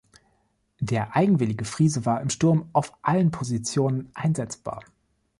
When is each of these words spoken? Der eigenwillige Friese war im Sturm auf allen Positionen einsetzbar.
Der 0.79 1.15
eigenwillige 1.15 1.63
Friese 1.63 2.07
war 2.07 2.21
im 2.21 2.31
Sturm 2.31 2.67
auf 2.73 2.91
allen 3.03 3.29
Positionen 3.29 4.09
einsetzbar. 4.15 4.83